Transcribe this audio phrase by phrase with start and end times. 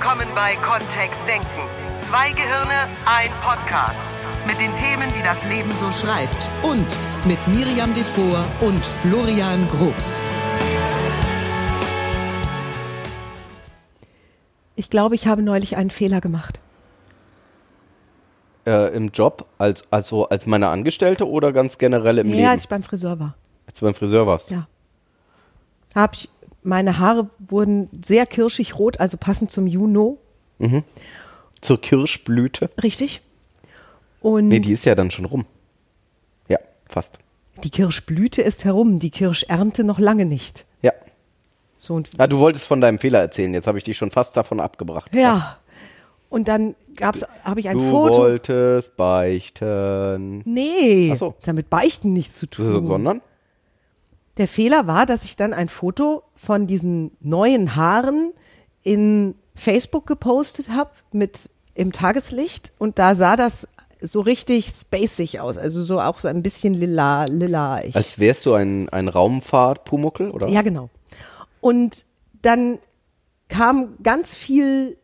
[0.00, 1.46] willkommen bei Kontext Denken.
[2.08, 3.98] Zwei Gehirne, ein Podcast.
[4.46, 6.48] Mit den Themen, die das Leben so schreibt.
[6.62, 6.96] Und
[7.26, 10.24] mit Miriam Devor und Florian Groß.
[14.74, 16.60] Ich glaube, ich habe neulich einen Fehler gemacht.
[18.66, 22.48] Äh, Im Job, als, also als meine Angestellte oder ganz generell im ja, Leben?
[22.48, 23.34] als ich beim Friseur war.
[23.66, 24.50] als du beim Friseur warst.
[24.50, 24.66] Ja.
[25.94, 26.30] Hab ich,
[26.62, 30.18] meine Haare wurden sehr kirschig rot, also passend zum Juno.
[31.60, 32.70] Zur Kirschblüte.
[32.82, 33.22] Richtig.
[34.20, 35.46] Und Nee, die ist ja dann schon rum.
[36.48, 37.18] Ja, fast.
[37.64, 40.66] die Kirschblüte ist herum, die Kirschernte noch lange nicht.
[40.82, 40.92] Ja.
[41.78, 43.54] So und Ah, du wolltest von deinem Fehler erzählen.
[43.54, 45.10] Jetzt habe ich dich schon fast davon abgebracht.
[45.14, 45.56] ja.
[46.28, 48.18] Und dann gab's, habe ich ein du Foto.
[48.18, 50.42] wolltest beichten.
[50.44, 51.34] Nee, Ach so.
[51.42, 52.86] damit Beichten nichts zu tun.
[52.86, 53.20] Sondern?
[54.40, 58.32] Der Fehler war, dass ich dann ein Foto von diesen neuen Haaren
[58.82, 63.68] in Facebook gepostet habe mit im Tageslicht und da sah das
[64.00, 67.84] so richtig spacig aus, also so auch so ein bisschen lila, lila.
[67.84, 67.94] Ich.
[67.94, 70.48] Als wärst du ein, ein Raumfahrt-Pumuckel, oder?
[70.48, 70.88] Ja, genau.
[71.60, 72.06] Und
[72.40, 72.78] dann
[73.48, 74.96] kam ganz viel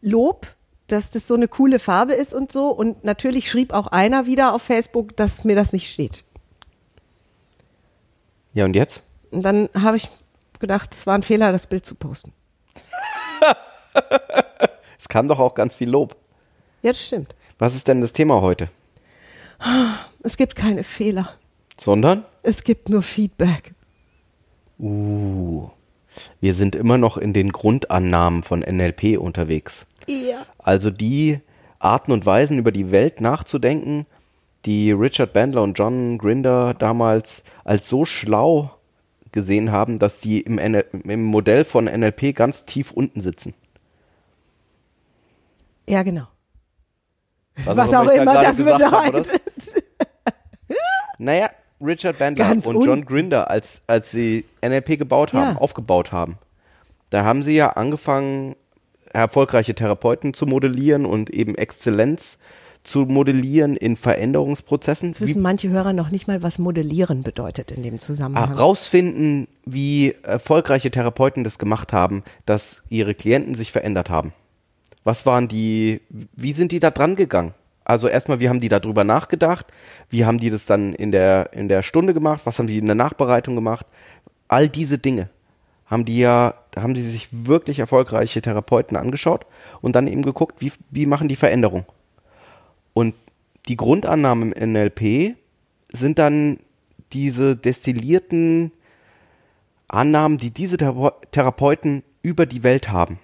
[0.00, 0.46] Lob,
[0.86, 2.68] dass das so eine coole Farbe ist und so.
[2.68, 6.22] Und natürlich schrieb auch einer wieder auf Facebook, dass mir das nicht steht.
[8.56, 9.02] Ja, und jetzt?
[9.32, 10.08] Und dann habe ich
[10.60, 12.32] gedacht, es war ein Fehler, das Bild zu posten.
[14.98, 16.16] Es kam doch auch ganz viel Lob.
[16.82, 17.34] Ja, das stimmt.
[17.58, 18.70] Was ist denn das Thema heute?
[20.22, 21.30] Es gibt keine Fehler.
[21.78, 22.24] Sondern?
[22.42, 23.74] Es gibt nur Feedback.
[24.78, 25.68] Uh,
[26.40, 29.86] wir sind immer noch in den Grundannahmen von NLP unterwegs.
[30.08, 30.46] Ja.
[30.58, 31.40] Also die
[31.78, 34.06] Arten und Weisen, über die Welt nachzudenken,
[34.66, 38.72] die Richard Bandler und John Grinder damals als so schlau
[39.32, 43.54] gesehen haben, dass die im, NL im Modell von NLP ganz tief unten sitzen.
[45.88, 46.26] Ja, genau.
[47.64, 49.42] Was, Was auch auch ich da immer das bedeutet.
[51.18, 51.48] Naja,
[51.80, 55.60] Richard Bandler Ganz und un- John Grinder, als, als sie NLP gebaut haben, Ja.
[55.60, 56.38] aufgebaut haben,
[57.10, 58.56] da haben sie ja angefangen,
[59.12, 62.38] erfolgreiche Therapeuten zu modellieren und eben Exzellenz
[62.86, 65.08] zu modellieren in Veränderungsprozessen.
[65.08, 68.52] Jetzt wissen Wie, manche Hörer noch nicht mal, was Modellieren bedeutet in dem ah, Zusammenhang.
[68.52, 74.32] rausfinden, wie erfolgreiche Therapeuten das gemacht haben, dass ihre Klienten sich verändert haben.
[75.02, 76.00] Was waren die,
[76.34, 77.54] wie sind die da dran gegangen?
[77.84, 79.66] Also erstmal, wie haben die darüber nachgedacht?
[80.08, 82.42] Wie haben die das dann in der, in der Stunde gemacht?
[82.44, 83.86] Was haben die in der Nachbereitung gemacht?
[84.48, 85.28] All diese Dinge
[85.86, 89.46] haben die ja, haben die sich wirklich erfolgreiche Therapeuten angeschaut
[89.80, 91.84] und dann eben geguckt, wie, wie machen die Veränderung?
[92.96, 93.14] Und
[93.68, 95.36] die Grundannahmen im NLP
[95.92, 96.58] sind dann
[97.12, 98.72] diese destillierten
[99.86, 103.18] Annahmen, die diese Thera- Therapeuten über die Welt haben.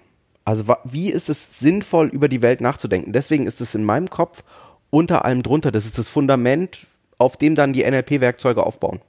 [0.45, 3.13] Also wie ist es sinnvoll, über die Welt nachzudenken?
[3.13, 4.43] Deswegen ist es in meinem Kopf
[4.91, 5.71] unter allem drunter.
[5.71, 6.85] Das ist das Fundament,
[7.17, 8.99] auf dem dann die NLP-Werkzeuge aufbauen.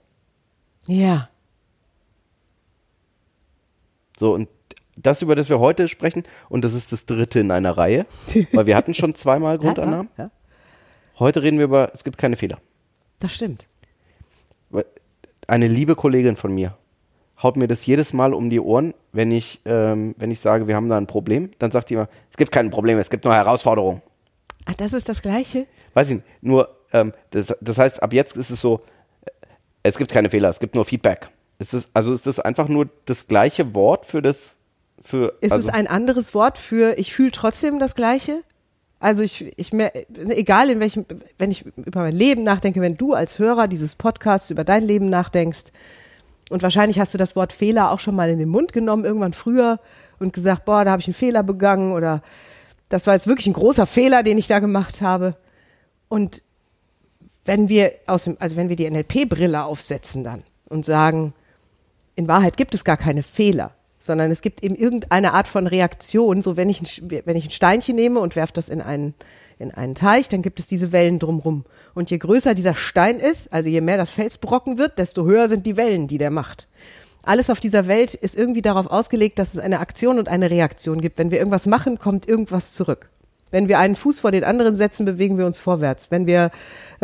[0.86, 1.28] ja.
[4.18, 4.48] So, und
[4.96, 8.06] das, über das wir heute sprechen, und das ist das dritte in einer Reihe,
[8.52, 10.08] weil wir hatten schon zweimal Grundannahmen.
[10.16, 10.30] Ja, ja,
[11.18, 12.58] Heute reden wir über, es gibt keine Fehler.
[13.18, 13.66] das stimmt.
[15.46, 16.74] Eine liebe Kollegin von mir
[17.42, 20.76] haut mir das jedes Mal um die Ohren, wenn ich, ähm, wenn ich sage, wir
[20.76, 21.50] haben da ein Problem.
[21.58, 24.02] Dann sagt die immer, es gibt kein Problem, es gibt nur Herausforderungen.
[24.66, 25.66] Ah, das ist das Gleiche?
[25.94, 28.80] Weiß ich nicht, nur, ähm, das, das heißt, ab jetzt ist es so,
[29.24, 29.30] äh,
[29.82, 31.28] es gibt keine Fehler, es gibt nur Feedback.
[31.58, 34.56] Ist es, also ist das einfach nur das gleiche Wort für das,
[35.00, 38.42] für, Ist also, es ein anderes Wort für ich fühle trotzdem das Gleiche?
[39.04, 39.92] Also ich, ich mer-
[40.30, 41.04] egal in welchem,
[41.36, 45.10] wenn ich über mein Leben nachdenke, wenn du als Hörer dieses Podcasts über dein Leben
[45.10, 45.72] nachdenkst
[46.48, 49.34] und wahrscheinlich hast du das Wort Fehler auch schon mal in den Mund genommen, irgendwann
[49.34, 49.78] früher
[50.20, 52.22] und gesagt, boah, da habe ich einen Fehler begangen oder
[52.88, 55.36] das war jetzt wirklich ein großer Fehler, den ich da gemacht habe.
[56.08, 56.42] Und
[57.44, 61.34] wenn wir aus dem, also wenn wir die NLP-Brille aufsetzen dann und sagen,
[62.16, 63.72] in Wahrheit gibt es gar keine Fehler,
[64.04, 66.42] sondern es gibt eben irgendeine Art von Reaktion.
[66.42, 69.14] So wenn ich ein, wenn ich ein Steinchen nehme und werfe das in einen,
[69.58, 71.64] in einen Teich, dann gibt es diese Wellen drumrum.
[71.94, 75.64] Und je größer dieser Stein ist, also je mehr das Felsbrocken wird, desto höher sind
[75.64, 76.68] die Wellen, die der macht.
[77.22, 81.00] Alles auf dieser Welt ist irgendwie darauf ausgelegt, dass es eine Aktion und eine Reaktion
[81.00, 81.16] gibt.
[81.16, 83.08] Wenn wir irgendwas machen, kommt irgendwas zurück.
[83.50, 86.10] Wenn wir einen Fuß vor den anderen setzen, bewegen wir uns vorwärts.
[86.10, 86.50] Wenn wir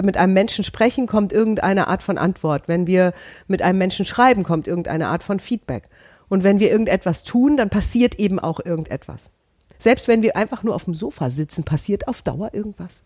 [0.03, 2.69] mit einem Menschen sprechen, kommt irgendeine Art von Antwort.
[2.69, 3.15] Wenn wir
[3.49, 5.89] mit einem Menschen schreiben, kommt irgendeine Art von Feedback.
[6.31, 9.31] Und wenn wir irgendetwas tun, dann passiert eben auch irgendetwas.
[9.79, 13.03] Selbst wenn wir einfach nur auf dem Sofa sitzen, passiert auf Dauer irgendwas.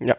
[0.00, 0.16] ja,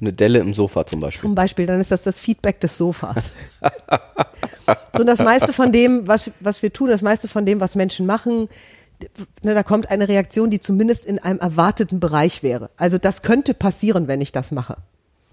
[0.00, 1.20] eine Delle im Sofa zum Beispiel.
[1.20, 3.32] Zum Beispiel, dann ist das das Feedback des Sofas.
[4.94, 7.74] so, und das meiste von dem, was, was wir tun, das meiste von dem, was
[7.74, 8.48] Menschen machen,
[9.42, 12.70] ne, da kommt eine Reaktion, die zumindest in einem erwarteten Bereich wäre.
[12.76, 14.78] Also das könnte passieren, wenn ich das mache.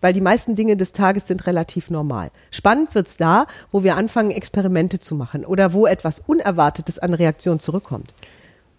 [0.01, 2.29] Weil die meisten Dinge des Tages sind relativ normal.
[2.51, 7.59] Spannend wird's da, wo wir anfangen, Experimente zu machen oder wo etwas Unerwartetes an Reaktion
[7.59, 8.13] zurückkommt.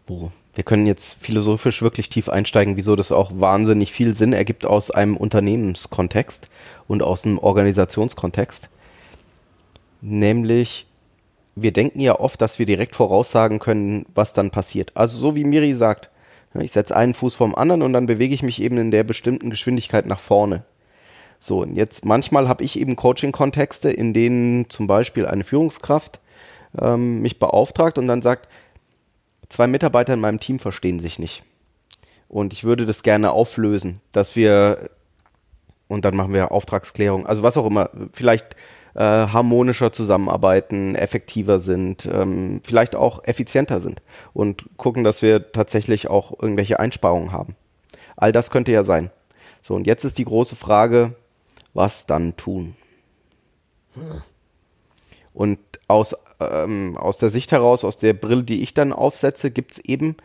[0.07, 4.67] Wo wir können jetzt philosophisch wirklich tief einsteigen, wieso das auch wahnsinnig viel Sinn ergibt
[4.67, 6.49] aus einem Unternehmenskontext
[6.89, 8.69] und aus einem Organisationskontext.
[10.01, 10.87] Nämlich,
[11.55, 14.91] wir denken ja oft, dass wir direkt voraussagen können, was dann passiert.
[14.97, 16.11] Also so wie Miri sagt,
[16.59, 19.51] ich setze einen Fuß vom anderen und dann bewege ich mich eben in der bestimmten
[19.51, 20.65] Geschwindigkeit nach vorne.
[21.41, 26.21] So, und jetzt manchmal habe ich eben Coaching-Kontexte, in denen zum Beispiel eine Führungskraft
[26.81, 28.49] ähm, mich beauftragt und dann sagt,
[29.49, 31.45] zwei Mitarbeiter in meinem Team verstehen sich nicht.
[32.29, 34.91] Und ich würde das gerne auflösen, dass wir,
[35.87, 38.55] und dann machen wir Auftragsklärung, also was auch immer, vielleicht
[38.95, 44.03] äh, harmonischer zusammenarbeiten, effektiver sind, ähm, vielleicht auch effizienter sind
[44.35, 47.55] und gucken, dass wir tatsächlich auch irgendwelche Einsparungen haben.
[48.17, 49.11] All das könnte ja sein.
[49.63, 51.15] So, und jetzt ist die große Frage,
[51.79, 52.75] was dann tun?
[55.33, 59.73] Und aus, ähm, aus der Sicht heraus, aus der Brille, die ich dann aufsetze, gibt
[59.73, 60.17] es eben,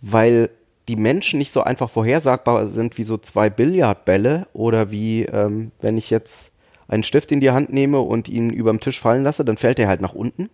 [0.00, 0.48] weil
[0.88, 5.98] die Menschen nicht so einfach vorhersagbar sind wie so zwei Billardbälle oder wie, ähm, wenn
[5.98, 6.52] ich jetzt
[6.88, 9.88] einen Stift in die Hand nehme und ihn überm Tisch fallen lasse, dann fällt er
[9.88, 10.48] halt nach unten.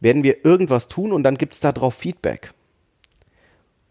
[0.00, 2.54] Werden wir irgendwas tun und dann gibt es darauf Feedback.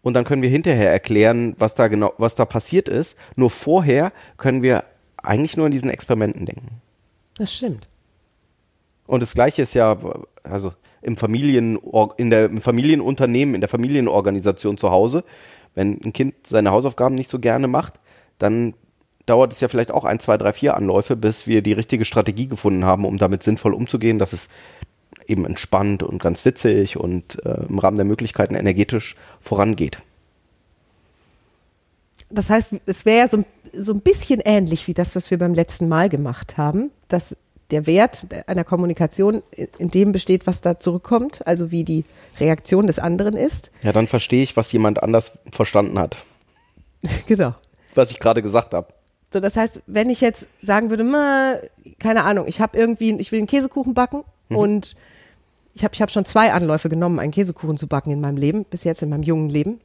[0.02, 3.16] Und dann können wir hinterher erklären, was da genau, was da passiert ist.
[3.36, 4.82] Nur vorher können wir
[5.22, 6.80] eigentlich nur in diesen Experimenten denken.
[7.36, 7.88] Das stimmt.
[9.06, 9.96] Und das Gleiche ist ja,
[10.42, 11.78] also im, Familien,
[12.16, 15.24] in der, im Familienunternehmen, in der Familienorganisation zu Hause,
[15.74, 17.94] wenn ein Kind seine Hausaufgaben nicht so gerne macht,
[18.38, 18.74] dann
[19.26, 22.48] dauert es ja vielleicht auch ein, zwei, drei, vier Anläufe, bis wir die richtige Strategie
[22.48, 24.48] gefunden haben, um damit sinnvoll umzugehen, dass es
[25.26, 29.98] eben entspannt und ganz witzig und äh, im Rahmen der Möglichkeiten energetisch vorangeht.
[32.30, 33.44] Das heißt, es wäre ja so,
[33.74, 37.36] so ein bisschen ähnlich wie das, was wir beim letzten Mal gemacht haben, dass
[37.70, 39.42] der Wert einer Kommunikation
[39.78, 42.04] in dem besteht, was da zurückkommt, also wie die
[42.40, 43.70] Reaktion des anderen ist.
[43.82, 46.16] Ja, dann verstehe ich, was jemand anders verstanden hat.
[47.26, 47.54] genau.
[47.94, 48.88] Was ich gerade gesagt habe.
[49.32, 51.56] So, das heißt, wenn ich jetzt sagen würde, ma,
[51.98, 54.56] keine Ahnung, ich habe irgendwie, ich will einen Käsekuchen backen mhm.
[54.56, 54.96] und
[55.74, 58.64] ich habe ich hab schon zwei Anläufe genommen, einen Käsekuchen zu backen in meinem Leben,
[58.64, 59.80] bis jetzt in meinem jungen Leben.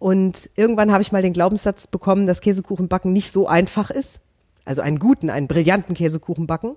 [0.00, 4.22] Und irgendwann habe ich mal den Glaubenssatz bekommen, dass Käsekuchen backen nicht so einfach ist.
[4.64, 6.74] Also einen guten, einen brillanten Käsekuchen backen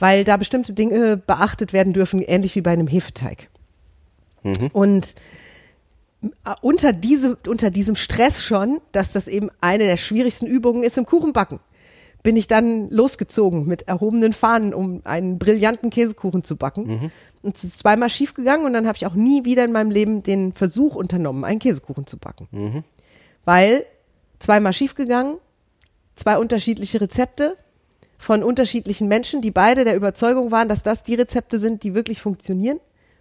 [0.00, 3.48] weil da bestimmte Dinge beachtet werden dürfen, ähnlich wie bei einem Hefeteig.
[4.42, 4.70] Mhm.
[4.72, 5.14] Und
[6.22, 6.28] äh,
[6.62, 11.06] unter, diese, unter diesem Stress schon, dass das eben eine der schwierigsten Übungen ist im
[11.06, 11.60] Kuchenbacken,
[12.22, 16.86] bin ich dann losgezogen mit erhobenen Fahnen, um einen brillanten Käsekuchen zu backen.
[16.86, 17.10] Mhm.
[17.42, 19.90] Und es ist zweimal schief gegangen und dann habe ich auch nie wieder in meinem
[19.90, 22.48] Leben den Versuch unternommen, einen Käsekuchen zu backen.
[22.50, 22.84] Mhm.
[23.44, 23.86] Weil
[24.38, 25.38] zweimal schief gegangen,
[26.14, 27.56] zwei unterschiedliche Rezepte,
[28.20, 32.20] von unterschiedlichen Menschen, die beide der Überzeugung waren, dass das die Rezepte sind, die wirklich
[32.20, 32.78] funktionieren.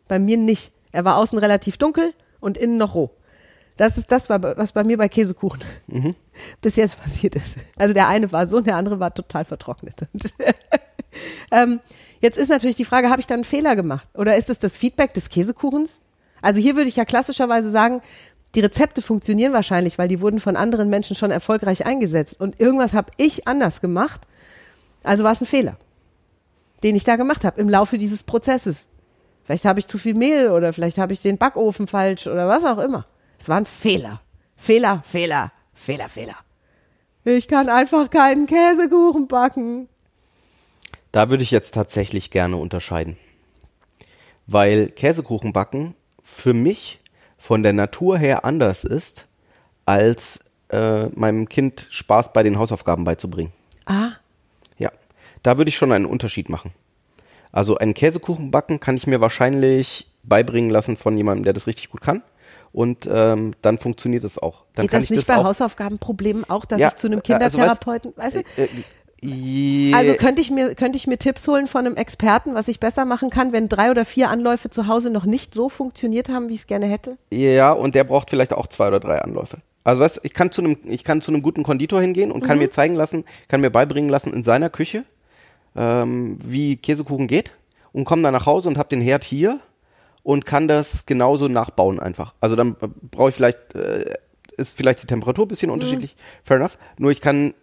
[0.09, 0.73] Bei mir nicht.
[0.91, 3.09] Er war außen relativ dunkel und innen noch roh.
[3.79, 6.15] Das ist das, was bei mir bei Käsekuchen mhm.
[6.61, 7.55] bis jetzt passiert ist.
[7.77, 9.95] Also der eine war so und der andere war total vertrocknet.
[11.51, 11.79] ähm,
[12.19, 14.07] jetzt ist natürlich die Frage, habe ich da einen Fehler gemacht?
[14.13, 16.01] Oder ist es das Feedback des Käsekuchens?
[16.41, 18.01] Also hier würde ich ja klassischerweise sagen,
[18.55, 22.39] die Rezepte funktionieren wahrscheinlich, weil die wurden von anderen Menschen schon erfolgreich eingesetzt.
[22.39, 24.27] Und irgendwas habe ich anders gemacht
[25.03, 25.77] also war es ein Fehler,
[26.83, 28.87] den ich da gemacht habe im Laufe dieses Prozesses.
[29.43, 32.63] Vielleicht habe ich zu viel Mehl oder vielleicht habe ich den Backofen falsch oder was
[32.65, 33.05] auch immer.
[33.39, 34.21] Es war ein Fehler.
[34.57, 36.35] Fehler, Fehler, Fehler, Fehler.
[37.23, 39.87] Ich kann einfach keinen Käsekuchen backen.
[41.11, 43.17] Da würde ich jetzt tatsächlich gerne unterscheiden.
[44.47, 46.99] Weil Käsekuchen backen für mich
[47.37, 49.27] von der Natur her anders ist,
[49.85, 53.53] als äh, meinem Kind Spaß bei den Hausaufgaben beizubringen.
[53.85, 54.11] Ah,
[55.43, 56.71] da würde ich schon einen Unterschied machen.
[57.51, 61.89] Also einen Käsekuchen backen kann ich mir wahrscheinlich beibringen lassen von jemandem, der das richtig
[61.89, 62.21] gut kann.
[62.71, 64.63] Und ähm, dann funktioniert es auch.
[64.75, 67.23] Dann Geht kann das nicht ich das bei Hausaufgabenproblemen auch, dass ja, ich zu einem
[67.23, 68.61] Kindertherapeuten, also, weißt, du?
[68.61, 72.67] Äh, äh, also könnte ich mir könnte ich mir Tipps holen von einem Experten, was
[72.67, 76.29] ich besser machen kann, wenn drei oder vier Anläufe zu Hause noch nicht so funktioniert
[76.29, 77.17] haben, wie ich es gerne hätte?
[77.31, 79.57] Ja, und der braucht vielleicht auch zwei oder drei Anläufe.
[79.83, 82.57] Also weißt, ich kann zu einem ich kann zu einem guten Konditor hingehen und kann
[82.57, 82.63] mhm.
[82.63, 85.03] mir zeigen lassen, kann mir beibringen lassen in seiner Küche,
[85.75, 87.51] ähm, wie Käsekuchen geht
[87.91, 89.59] und komme dann nach Hause und habe den Herd hier
[90.23, 92.33] und kann das genauso nachbauen einfach.
[92.41, 92.75] Also dann
[93.11, 94.15] brauche ich vielleicht, äh,
[94.57, 95.75] ist vielleicht die Temperatur ein bisschen mhm.
[95.75, 96.77] unterschiedlich, fair enough.
[96.97, 97.53] Nur ich kann,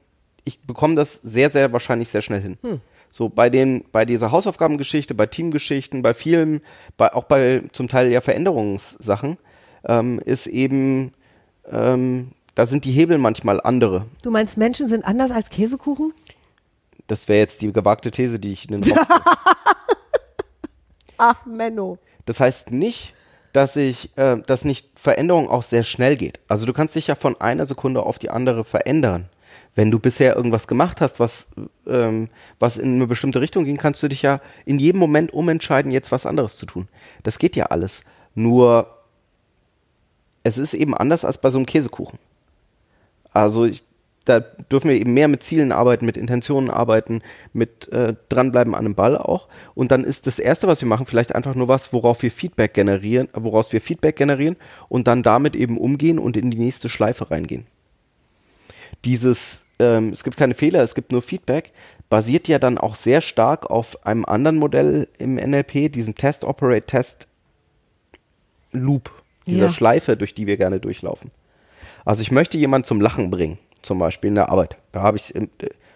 [0.45, 2.59] ich bekomme das sehr, sehr wahrscheinlich sehr schnell hin.
[2.63, 2.81] Mhm.
[3.11, 6.61] So bei den, bei dieser Hausaufgabengeschichte, bei Teamgeschichten, bei vielen,
[6.97, 9.39] bei, auch bei zum Teil ja Veränderungssachen,
[9.85, 11.13] ähm, ist eben,
[11.71, 14.07] ähm, da sind die Hebel manchmal andere.
[14.23, 16.13] Du meinst, Menschen sind anders als Käsekuchen?
[17.07, 18.99] Das wäre jetzt die gewagte These, die ich in den
[21.19, 21.99] Ach, Menno.
[22.27, 23.15] Das heißt nicht,
[23.53, 26.41] dass ich, äh, dass nicht Veränderung auch sehr schnell geht.
[26.47, 29.31] Also du kannst dich ja von einer Sekunde auf die andere verändern.
[29.75, 31.47] Wenn du bisher irgendwas gemacht hast, was,
[31.87, 32.29] ähm,
[32.59, 36.13] was in eine bestimmte Richtung ging, kannst du dich ja in jedem Moment umentscheiden, jetzt
[36.13, 36.89] was anderes zu tun.
[37.23, 38.03] Das geht ja alles.
[38.35, 38.89] Nur
[40.43, 42.19] es ist eben anders als bei so einem Käsekuchen.
[43.33, 43.83] Also ich,
[44.27, 48.85] da dürfen wir eben mehr mit Zielen arbeiten, mit Intentionen arbeiten, mit äh, dranbleiben an
[48.85, 49.49] einem Ball auch.
[49.75, 52.75] Und dann ist das Erste, was wir machen, vielleicht einfach nur was, worauf wir Feedback
[52.75, 54.57] generieren, woraus wir Feedback generieren
[54.89, 57.67] und dann damit eben umgehen und in die nächste Schleife reingehen.
[59.05, 61.73] Dieses, ähm, es gibt keine Fehler, es gibt nur Feedback,
[62.11, 66.87] basiert ja dann auch sehr stark auf einem anderen Modell im NLP, diesem Test, Operate,
[66.87, 67.29] Test
[68.73, 69.11] Loop,
[69.47, 69.73] dieser Ja.
[69.73, 71.31] Schleife, durch die wir gerne durchlaufen.
[72.05, 74.77] Also ich möchte jemanden zum Lachen bringen, zum Beispiel in der Arbeit.
[74.93, 75.49] Da habe ich im,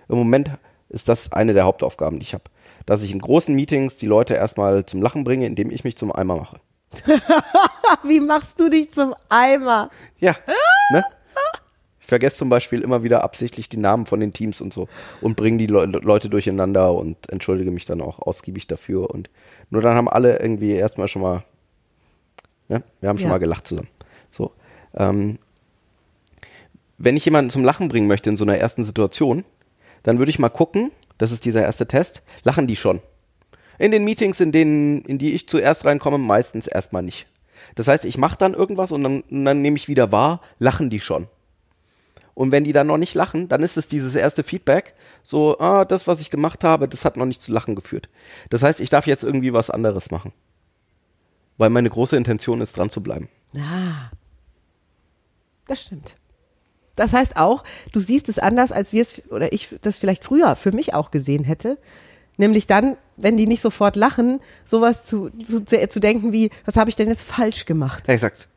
[0.09, 0.51] im Moment
[0.89, 2.45] ist das eine der Hauptaufgaben, die ich habe.
[2.87, 6.11] Dass ich in großen Meetings die Leute erstmal zum Lachen bringe, indem ich mich zum
[6.13, 6.57] Eimer mache.
[8.03, 9.91] Wie machst du dich zum Eimer?
[10.19, 10.35] Ja,
[10.93, 11.05] ne?
[12.01, 14.89] Ich vergesse zum Beispiel immer wieder absichtlich die Namen von den Teams und so
[15.21, 19.09] und bringe die Le Leute durcheinander und entschuldige mich dann auch ausgiebig dafür.
[19.11, 19.31] Und
[19.69, 21.45] nur dann haben alle irgendwie erstmal schon mal,
[22.69, 22.83] ne?
[23.01, 23.35] Wir haben schon Ja.
[23.35, 23.89] mal gelacht zusammen.
[24.33, 24.51] So.
[24.97, 25.39] Ähm,
[27.01, 29.45] wenn ich jemanden zum Lachen bringen möchte in so einer ersten Situation,
[30.03, 33.01] dann würde ich mal gucken, das ist dieser erste Test, lachen die schon.
[33.79, 37.27] In den Meetings, in denen, in die ich zuerst reinkomme, meistens erstmal nicht.
[37.75, 40.91] Das heißt, ich mache dann irgendwas und dann, und dann nehme ich wieder wahr, lachen
[40.91, 41.27] die schon.
[42.35, 45.87] Und wenn die dann noch nicht lachen, dann ist es dieses erste Feedback, so, ah,
[45.87, 48.11] das, was ich gemacht habe, das hat noch nicht zu Lachen geführt.
[48.51, 50.33] Das heißt, ich darf jetzt irgendwie was anderes machen.
[51.57, 53.29] Weil meine große Intention ist, dran zu bleiben.
[53.57, 54.11] Ah.
[55.67, 56.17] Das stimmt.
[57.01, 60.55] Das heißt auch, du siehst es anders, als wir es, oder ich das vielleicht früher
[60.55, 61.79] für mich auch gesehen hätte.
[62.37, 66.91] Nämlich dann, wenn die nicht sofort lachen, sowas zu, zu, zu, denken wie, was habe
[66.91, 68.07] ich denn jetzt falsch gemacht?
[68.07, 68.49] Ja, exakt.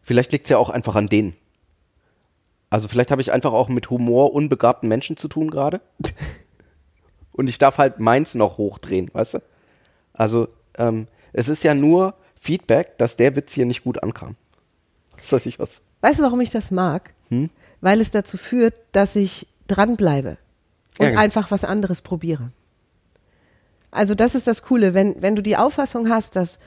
[0.00, 1.36] Vielleicht liegt es ja auch einfach an denen.
[2.70, 5.82] Also vielleicht habe ich einfach auch mit Humor unbegabten Menschen zu tun gerade.
[7.32, 9.38] Und ich darf halt meins noch hochdrehen, weißt du?
[10.14, 14.36] Also ähm, es ist ja nur Feedback, dass der Witz hier nicht gut ankam.
[15.30, 15.82] Das nicht was?
[16.04, 17.14] Weißt du, warum ich das mag?
[17.30, 17.48] Hm?
[17.80, 20.36] Weil es dazu führt, dass ich dranbleibe
[20.98, 21.22] und Ja, genau.
[21.22, 22.50] einfach was anderes probiere.
[23.90, 26.58] Also das ist das Coole, wenn, wenn du die Auffassung hast, dass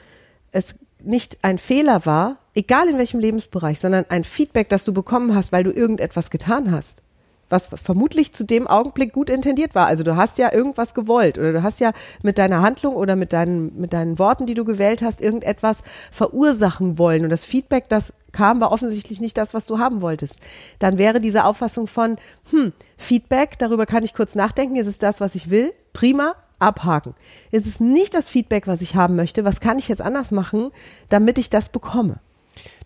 [0.50, 5.36] es nicht ein Fehler war, egal in welchem Lebensbereich, sondern ein Feedback, das du bekommen
[5.36, 7.04] hast, weil du irgendetwas getan hast,
[7.48, 9.86] was vermutlich zu dem Augenblick gut intendiert war.
[9.86, 11.92] Also du hast ja irgendwas gewollt oder du hast ja
[12.24, 16.98] mit deiner Handlung oder mit deinen, mit deinen Worten, die du gewählt hast, irgendetwas verursachen
[16.98, 17.22] wollen.
[17.22, 20.40] Und das Feedback, das kam, war offensichtlich nicht das, was du haben wolltest.
[20.78, 22.16] Dann wäre diese Auffassung von,
[22.50, 25.72] hm, Feedback, darüber kann ich kurz nachdenken, ist es das, was ich will?
[25.92, 27.14] Prima, abhaken.
[27.50, 29.44] Ist es nicht das Feedback, was ich haben möchte?
[29.44, 30.70] Was kann ich jetzt anders machen,
[31.08, 32.20] damit ich das bekomme?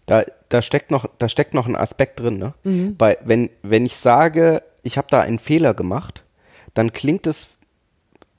[0.07, 2.55] Da, da steckt noch, da steckt noch ein Aspekt drin, ne?
[2.65, 2.97] Mhm.
[2.97, 6.25] Bei, wenn, wenn ich sage, ich habe da einen Fehler gemacht,
[6.75, 7.49] dann klingt es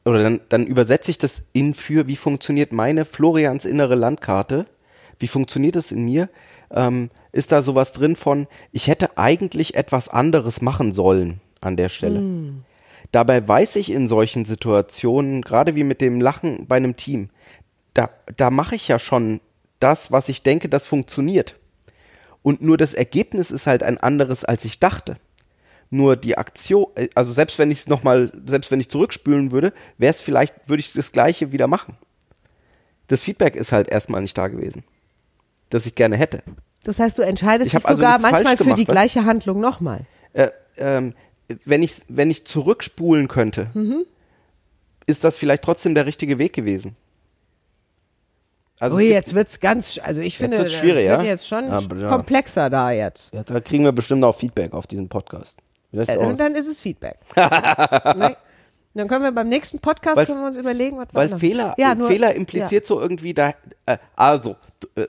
[0.05, 4.65] oder dann, dann übersetze ich das in für, wie funktioniert meine Florians innere Landkarte?
[5.19, 6.29] Wie funktioniert es in mir?
[6.71, 11.89] Ähm, ist da sowas drin von, ich hätte eigentlich etwas anderes machen sollen an der
[11.89, 12.19] Stelle?
[13.11, 17.29] Dabei weiß ich in solchen Situationen, gerade wie mit dem Lachen bei einem Team,
[17.93, 19.39] da, da mache ich ja schon
[19.79, 21.59] das, was ich denke, das funktioniert.
[22.41, 25.15] Und nur das Ergebnis ist halt ein anderes, als ich dachte.
[25.89, 29.73] Nur die Aktion, äh, also selbst wenn ich es nochmal, selbst wenn ich zurückspülen würde,
[29.97, 31.97] wäre es vielleicht, würde ich das Gleiche wieder machen.
[33.07, 34.83] Das Feedback ist halt erstmal nicht da gewesen.
[35.73, 36.43] Das ich gerne hätte.
[36.83, 40.01] Das heißt, du entscheidest Ich dich also sogar manchmal für gemacht, die gleiche Handlung nochmal.
[40.33, 41.13] Äh, ähm,
[41.65, 44.05] wenn ich, wenn ich zurückspulen könnte, Mhm.
[45.07, 46.95] ist das vielleicht trotzdem der richtige Weg gewesen.
[48.79, 51.27] Also es gibt- jetzt wird's ganz, also ich finde, schwierig, wird ja?
[51.27, 52.09] jetzt schon Aber ja.
[52.09, 53.33] komplexer da jetzt.
[53.33, 55.57] ja, da kriegen wir bestimmt auch Feedback auf diesen Podcast.
[55.91, 57.17] Äh, Und dann ist es Feedback.
[57.35, 58.35] ne?
[58.95, 61.73] Dann können wir beim nächsten Podcast Weil- können wir uns überlegen, was wir Weil Fehler,
[61.77, 63.53] ja, nur, Fehler impliziert so irgendwie da,
[63.85, 64.55] äh, also,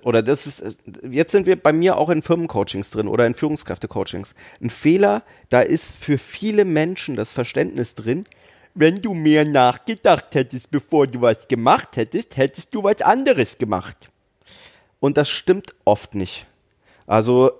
[0.02, 0.72] oder das ist, äh,
[1.10, 4.34] jetzt sind wir bei mir auch in Firmencoachings drin oder in Führungskräftecoachings.
[4.60, 8.24] Ein Fehler, da ist für viele Menschen das Verständnis drin,
[8.74, 14.08] wenn du mehr nachgedacht hättest, bevor du was gemacht hättest, hättest du was anderes gemacht.
[15.00, 16.46] Und das stimmt oft nicht.
[17.06, 17.52] Also,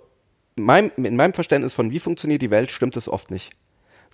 [0.57, 3.53] mein, in meinem Verständnis von wie funktioniert die Welt, stimmt es oft nicht.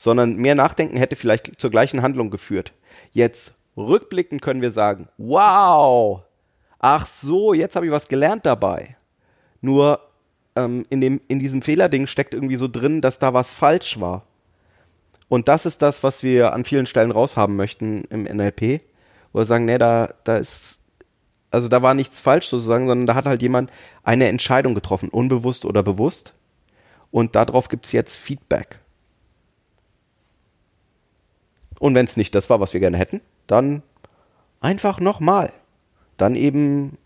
[0.01, 2.73] sondern mehr Nachdenken hätte vielleicht zur gleichen Handlung geführt.
[3.13, 6.23] Jetzt rückblickend können wir sagen, wow,
[6.81, 8.97] ach so, jetzt habe ich was gelernt dabei.
[9.61, 10.01] Nur
[10.57, 14.25] ähm, in, dem, in diesem Fehlerding steckt irgendwie so drin, dass da was falsch war.
[15.29, 18.83] Und das ist das, was wir an vielen Stellen raushaben möchten im NLP,
[19.33, 20.79] wo wir sagen, nee, da, da ist,
[21.53, 23.71] also da war nichts falsch sozusagen, sondern da hat halt jemand
[24.03, 26.35] eine Entscheidung getroffen, unbewusst oder bewusst.
[27.13, 28.81] Und darauf gibt es jetzt Feedback.
[31.79, 33.83] Und wenn es nicht das war, was wir gerne hätten, dann
[34.61, 35.53] einfach nochmal.
[36.21, 36.99] Dann eben,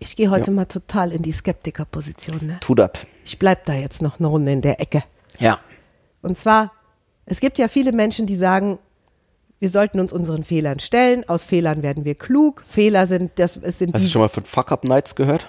[0.00, 0.54] Ich gehe heute Ja.
[0.54, 2.38] mal total in die Skeptikerposition.
[2.46, 2.58] Ne?
[2.60, 2.90] tu das.
[3.24, 5.02] Ich bleib da jetzt noch eine Runde in der Ecke.
[5.40, 5.58] Ja.
[6.22, 6.70] Und zwar,
[7.26, 8.78] es gibt ja viele Menschen, die sagen,
[9.58, 11.28] wir sollten uns unseren Fehlern stellen.
[11.28, 12.62] Aus Fehlern werden wir klug.
[12.64, 15.48] Fehler sind, das es sind Hast du schon mal von Fuck-Up-Nights gehört?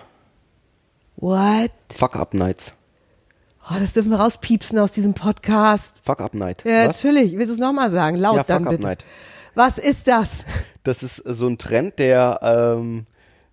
[1.18, 1.72] What?
[1.92, 2.74] Fuck-Up-Nights.
[3.70, 6.02] Oh, das dürfen wir rauspiepsen aus diesem Podcast.
[6.06, 6.64] Fuck-Up-Night.
[6.66, 7.04] Ja, Was?
[7.04, 7.34] natürlich.
[7.38, 8.18] Willst du es nochmal sagen?
[8.18, 8.88] Laut Ja, dann Fuck Up bitte.
[8.88, 9.06] Night.
[9.60, 10.46] Was ist das?
[10.84, 13.06] Das ist so ein Trend, der ähm,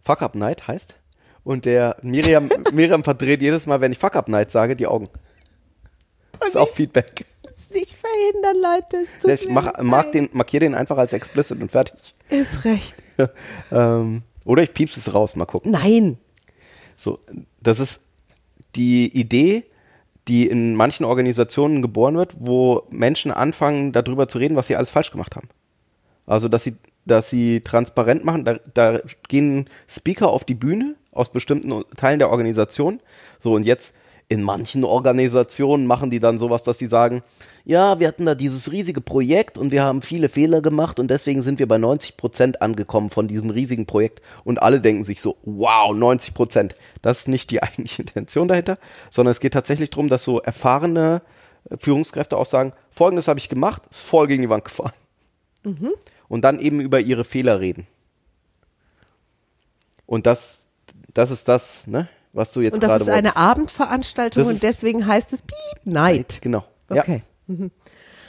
[0.05, 0.95] Fuck Up Night heißt.
[1.43, 5.09] Und der Miriam, Miriam verdreht jedes Mal, wenn ich Fuck Up Night sage, die Augen.
[6.39, 7.27] Das ist auch Feedback.
[7.75, 9.03] Nicht verhindern, Leute.
[9.03, 12.15] Es tut Ich mach, mag den, markiere den einfach als explicit und fertig.
[12.31, 12.95] Ist recht.
[13.73, 15.73] ähm, oder ich piepse es raus, mal gucken.
[15.73, 16.19] Nein.
[16.97, 17.19] So,
[17.61, 18.03] das ist
[18.77, 19.65] die Idee,
[20.29, 24.91] die in manchen Organisationen geboren wird, wo Menschen anfangen, darüber zu reden, was sie alles
[24.91, 25.49] falsch gemacht haben.
[26.26, 31.30] Also, dass sie, dass sie transparent machen, da, da gehen Speaker auf die Bühne aus
[31.30, 33.00] bestimmten Teilen der Organisation.
[33.38, 33.95] So, und jetzt
[34.28, 37.23] in manchen Organisationen machen die dann sowas, dass sie sagen,
[37.64, 41.42] ja, wir hatten da dieses riesige Projekt und wir haben viele Fehler gemacht und deswegen
[41.42, 45.37] sind wir bei 90 Prozent angekommen von diesem riesigen Projekt und alle denken sich so,
[45.42, 46.75] wow, 90 Prozent.
[47.02, 48.78] Das ist nicht die eigentliche Intention dahinter,
[49.11, 51.23] sondern es geht tatsächlich darum, dass so erfahrene
[51.71, 54.92] äh, Führungskräfte auch sagen, folgendes habe ich gemacht, ist voll gegen die Wand gefahren.
[56.28, 57.87] Und dann eben über ihre Fehler reden.
[60.06, 60.68] Und das,
[61.14, 63.37] das ist das, ne, was du jetzt Und das gerade ist eine wolltest.
[63.37, 66.40] Abendveranstaltung Das und deswegen heißt es Piep Night.
[66.42, 66.64] Genau.
[66.88, 67.22] Okay.
[67.48, 67.55] Ja.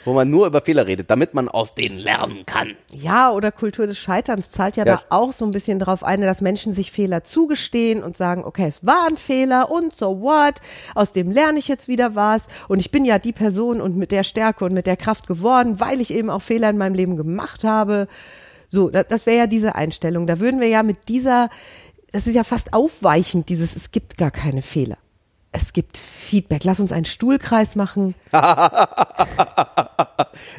[0.08, 2.72] Wo man nur über Fehler redet, damit man aus denen lernen kann.
[2.94, 4.96] Ja, oder Kultur des Scheiterns zahlt ja, Ja.
[4.96, 8.68] da auch so ein bisschen drauf ein, dass Menschen sich Fehler zugestehen und sagen, okay,
[8.68, 10.62] es war ein Fehler und so what,
[10.96, 14.14] aus dem lerne ich jetzt wieder was und ich bin ja die Person und mit
[14.14, 17.18] der Stärke und mit der Kraft geworden, weil ich eben auch Fehler in meinem Leben
[17.18, 18.08] gemacht habe.
[18.70, 20.26] So, das, das wäre ja diese Einstellung.
[20.26, 21.50] Da würden wir ja mit dieser,
[22.14, 24.98] das ist ja fast aufweichend, dieses, es gibt gar keine Fehler.
[25.54, 26.64] Es gibt Feedback.
[26.66, 28.14] Lass uns einen Stuhlkreis machen.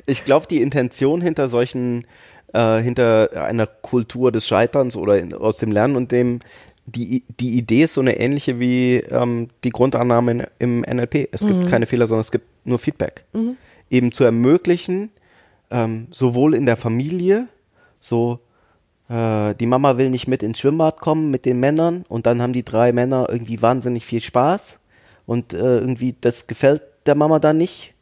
[0.08, 2.04] Ich glaube, die Intention hinter solchen,
[2.52, 6.40] äh, hinter einer Kultur des Scheiterns oder in, aus dem Lernen und dem,
[6.86, 11.28] die, die Idee ist so eine ähnliche wie ähm, die Grundannahme in, im NLP.
[11.32, 13.24] Es gibt keine Fehler, sondern es gibt nur Feedback.
[13.90, 15.10] Eben zu ermöglichen,
[15.70, 17.48] ähm, sowohl in der Familie,
[18.00, 18.40] so
[19.08, 22.52] äh, die Mama will nicht mit ins Schwimmbad kommen mit den Männern und dann haben
[22.52, 24.78] die drei Männer irgendwie wahnsinnig viel Spaß
[25.26, 27.94] und äh, irgendwie das gefällt der Mama dann nicht.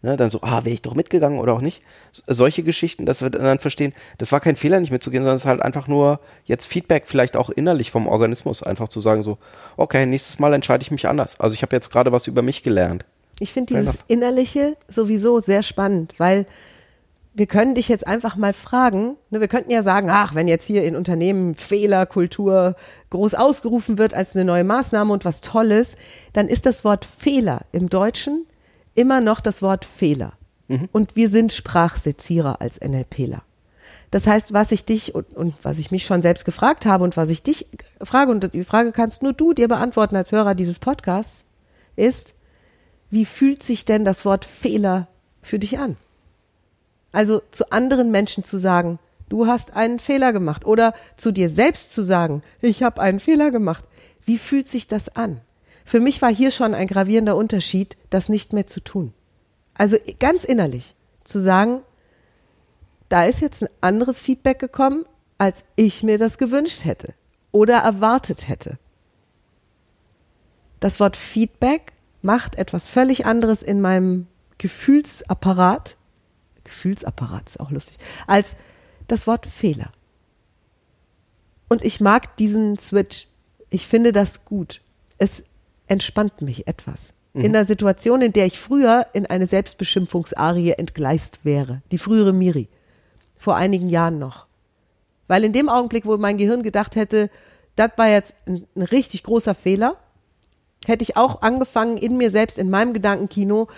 [0.00, 1.82] Ne, dann so, ah, wäre ich doch mitgegangen oder auch nicht.
[2.12, 5.48] Solche Geschichten, dass wir dann verstehen, das war kein Fehler, nicht mitzugehen, sondern es ist
[5.48, 9.38] halt einfach nur jetzt Feedback, vielleicht auch innerlich vom Organismus, einfach zu sagen so,
[9.76, 11.40] okay, nächstes Mal entscheide ich mich anders.
[11.40, 13.04] Also ich habe jetzt gerade was über mich gelernt.
[13.40, 13.98] Ich finde dieses.
[14.06, 16.46] Innerliche sowieso sehr spannend, weil
[17.34, 20.66] wir können dich jetzt einfach mal fragen, ne, wir könnten ja sagen, ach, wenn jetzt
[20.66, 22.76] hier in Unternehmen Fehlerkultur
[23.10, 25.96] groß ausgerufen wird als eine neue Maßnahme und was Tolles,
[26.32, 28.46] dann ist das Wort Fehler im Deutschen
[28.98, 30.32] immer noch das Wort Fehler.
[30.92, 33.42] Und wir sind Sprachsezierer als NLPler.
[34.10, 37.16] Das heißt, was ich dich und, und was ich mich schon selbst gefragt habe und
[37.16, 37.66] was ich dich
[38.02, 41.46] frage, und die Frage kannst nur du dir beantworten als Hörer dieses Podcasts,
[41.96, 42.34] ist,
[43.08, 45.06] wie fühlt sich denn das Wort Fehler
[45.42, 45.96] für dich an?
[47.12, 51.92] Also zu anderen Menschen zu sagen, du hast einen Fehler gemacht oder zu dir selbst
[51.92, 53.84] zu sagen, ich habe einen Fehler gemacht.
[54.24, 55.40] Wie fühlt sich das an?
[55.88, 59.14] Für mich war hier schon ein gravierender Unterschied, das nicht mehr zu tun.
[59.72, 61.80] Also ganz innerlich zu sagen,
[63.08, 65.06] da ist jetzt ein anderes Feedback gekommen,
[65.38, 67.14] als ich mir das gewünscht hätte
[67.52, 68.78] oder erwartet hätte.
[70.78, 74.26] Das Wort Feedback macht etwas völlig anderes in meinem
[74.58, 75.96] Gefühlsapparat.
[76.64, 77.96] Gefühlsapparat ist auch lustig.
[78.26, 78.56] Als
[79.06, 79.90] das Wort Fehler.
[81.70, 83.26] Und ich mag diesen Switch.
[83.70, 84.82] Ich finde das gut.
[85.16, 85.44] Es
[85.88, 87.12] entspannt mich etwas.
[87.34, 91.82] In einer Situation, in der ich früher in eine Selbstbeschimpfungsarie entgleist wäre.
[91.92, 92.68] Die frühere Miri.
[93.38, 94.46] Vor einigen Jahren noch.
[95.28, 97.30] Weil in dem Augenblick, wo mein Gehirn gedacht hätte,
[97.76, 99.96] das war jetzt ein, ein richtig großer Fehler,
[100.84, 103.68] hätte ich auch angefangen, in mir selbst, in meinem Gedankenkino,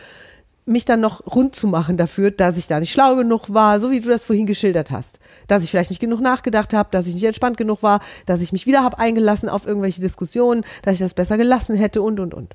[0.71, 3.91] mich dann noch rund zu machen dafür, dass ich da nicht schlau genug war, so
[3.91, 5.19] wie du das vorhin geschildert hast.
[5.49, 8.53] Dass ich vielleicht nicht genug nachgedacht habe, dass ich nicht entspannt genug war, dass ich
[8.53, 12.35] mich wieder habe eingelassen auf irgendwelche Diskussionen, dass ich das besser gelassen hätte und, und,
[12.35, 12.55] und.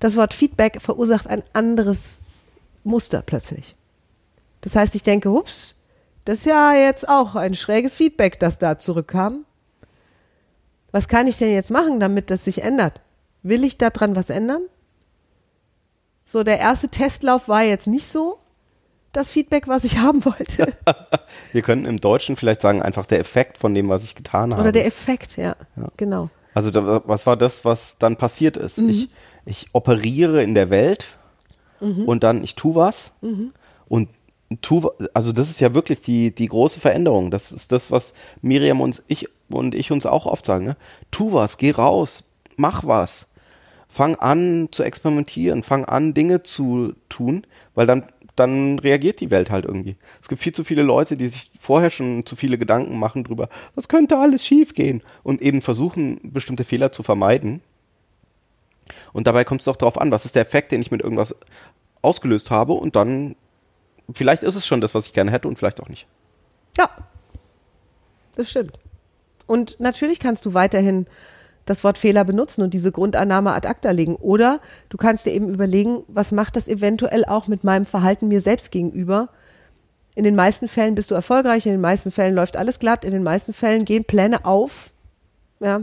[0.00, 2.18] Das Wort Feedback verursacht ein anderes
[2.82, 3.76] Muster plötzlich.
[4.62, 5.74] Das heißt, ich denke, ups,
[6.24, 9.44] das ist ja jetzt auch ein schräges Feedback, das da zurückkam.
[10.92, 13.00] Was kann ich denn jetzt machen, damit das sich ändert?
[13.42, 14.62] Will ich daran was ändern?
[16.30, 18.38] So, der erste Testlauf war jetzt nicht so
[19.10, 20.72] das Feedback, was ich haben wollte.
[21.52, 24.62] Wir könnten im Deutschen vielleicht sagen, einfach der Effekt von dem, was ich getan habe.
[24.62, 25.88] Oder der Effekt, ja, ja.
[25.96, 26.30] genau.
[26.54, 28.78] Also da, was war das, was dann passiert ist?
[28.78, 28.90] Mhm.
[28.90, 29.10] Ich,
[29.44, 31.06] ich operiere in der Welt
[31.80, 32.04] mhm.
[32.04, 33.52] und dann ich tue was mhm.
[33.88, 34.08] und
[34.60, 37.32] tu, also das ist ja wirklich die, die große Veränderung.
[37.32, 40.64] Das ist das, was Miriam und ich und ich uns auch oft sagen.
[40.64, 40.76] Ne?
[41.10, 42.22] Tu was, geh raus,
[42.56, 43.26] mach was
[43.90, 48.04] fang an zu experimentieren, fang an Dinge zu tun, weil dann
[48.36, 49.96] dann reagiert die Welt halt irgendwie.
[50.22, 53.50] Es gibt viel zu viele Leute, die sich vorher schon zu viele Gedanken machen drüber,
[53.74, 57.60] was könnte alles schiefgehen und eben versuchen, bestimmte Fehler zu vermeiden.
[59.12, 61.36] Und dabei kommt es doch darauf an, was ist der Effekt, den ich mit irgendwas
[62.00, 63.36] ausgelöst habe und dann,
[64.12, 66.06] vielleicht ist es schon das, was ich gerne hätte und vielleicht auch nicht.
[66.78, 66.88] Ja,
[68.36, 68.78] das stimmt.
[69.46, 71.06] Und natürlich kannst du weiterhin
[71.70, 74.16] das Wort Fehler benutzen und diese Grundannahme ad acta legen.
[74.16, 78.40] Oder du kannst dir eben überlegen, was macht das eventuell auch mit meinem Verhalten mir
[78.40, 79.28] selbst gegenüber?
[80.16, 83.12] In den meisten Fällen bist du erfolgreich, in den meisten Fällen läuft alles glatt, in
[83.12, 84.92] den meisten Fällen gehen Pläne auf.
[85.60, 85.82] Ja.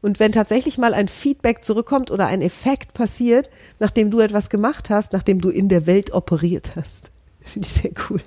[0.00, 3.50] Und wenn tatsächlich mal ein Feedback zurückkommt oder ein Effekt passiert,
[3.80, 7.90] nachdem du etwas gemacht hast, nachdem du in der Welt operiert hast, finde ich sehr
[8.08, 8.20] cool.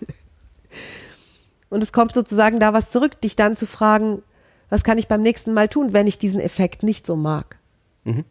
[1.69, 4.23] Und es kommt sozusagen da was zurück, dich dann zu fragen,
[4.71, 7.57] was kann ich beim nächsten Mal tun, wenn ich diesen Effekt nicht so mag?
[8.05, 8.23] Mhm.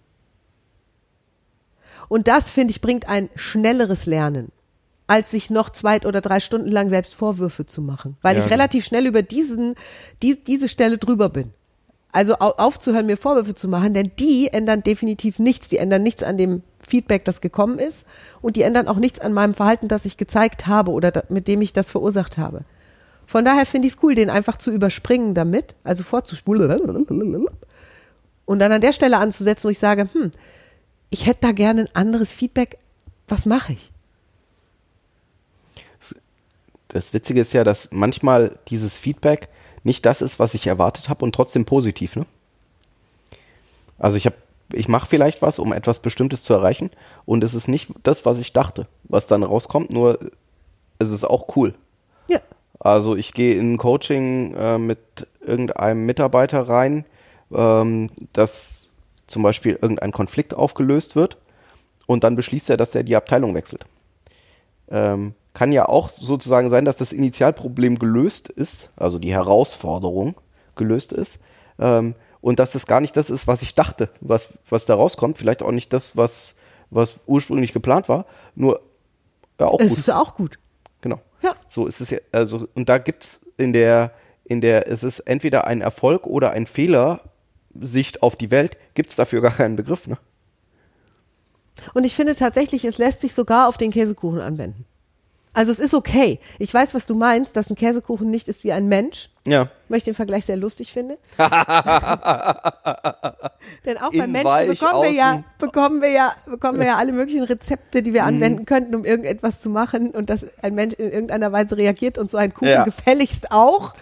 [2.09, 4.51] Und das, finde ich, bringt ein schnelleres Lernen,
[5.07, 8.51] als sich noch zwei oder drei Stunden lang selbst Vorwürfe zu machen, weil ja, ich
[8.51, 9.75] relativ schnell über diesen,
[10.23, 11.53] die, diese Stelle drüber bin.
[12.11, 15.69] Also aufzuhören, mir Vorwürfe zu machen, denn die ändern definitiv nichts.
[15.69, 18.07] Die ändern nichts an dem Feedback, das gekommen ist
[18.41, 21.47] und die ändern auch nichts an meinem Verhalten, das ich gezeigt habe oder da, mit
[21.47, 22.65] dem ich das verursacht habe.
[23.31, 26.69] Von daher finde ich es cool, den einfach zu überspringen damit, also vorzuspulen
[28.45, 30.33] und dann an der Stelle anzusetzen, wo ich sage, hm,
[31.11, 32.79] ich hätte da gerne ein anderes Feedback.
[33.29, 33.93] Was mache ich?
[36.89, 39.49] Das Witzige ist ja, dass manchmal dieses Feedback
[39.85, 42.17] nicht das ist, was ich erwartet habe und trotzdem positiv.
[42.17, 42.27] Ne?
[43.97, 44.29] Also ich
[44.73, 46.91] ich mache vielleicht was, um etwas Bestimmtes zu erreichen
[47.27, 49.93] und es ist nicht das, was ich dachte, was dann rauskommt.
[49.93, 50.19] Nur
[50.99, 51.75] es ist auch cool.
[52.81, 54.99] Also ich gehe in ein Coaching äh, mit
[55.41, 57.05] irgendeinem Mitarbeiter rein,
[57.53, 58.93] ähm, dass
[59.27, 61.37] zum Beispiel irgendein Konflikt aufgelöst wird
[62.07, 63.85] und dann beschließt er, dass er die Abteilung wechselt.
[64.89, 70.35] Ähm, kann ja auch sozusagen sein, dass das Initialproblem gelöst ist, also die Herausforderung
[70.75, 71.41] gelöst ist,
[71.79, 75.37] ähm, und dass das gar nicht das ist, was ich dachte, was, was da rauskommt,
[75.37, 76.55] vielleicht auch nicht das, was,
[76.89, 78.81] was ursprünglich geplant war, nur
[79.59, 79.93] ja, auch es gut.
[79.93, 80.59] Es ist auch gut.
[81.43, 81.55] Ja.
[81.69, 84.13] So ist es ja, also, und da gibt es in der,
[84.45, 87.21] in der, es ist entweder ein Erfolg oder ein Fehler,
[87.79, 90.19] Sicht auf die Welt, gibt es dafür gar keinen Begriff, ne?
[91.95, 94.85] Und ich finde tatsächlich, es lässt sich sogar auf den Käsekuchen anwenden.
[95.53, 96.39] Also es ist okay.
[96.59, 99.31] Ich weiß, was du meinst, dass ein Käsekuchen nicht ist wie ein Mensch.
[99.47, 99.69] Ja.
[99.89, 101.19] Weil ich den Vergleich sehr lustig finde.
[103.85, 107.43] Denn auch beim Menschen bekommen wir ja, bekommen wir ja, bekommen wir ja alle möglichen
[107.43, 108.29] Rezepte, die wir mhm.
[108.29, 112.31] anwenden könnten, um irgendetwas zu machen und dass ein Mensch in irgendeiner Weise reagiert und
[112.31, 112.85] so ein Kuchen ja.
[112.85, 113.95] gefälligst auch.